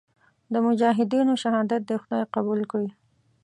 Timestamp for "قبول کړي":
2.35-2.89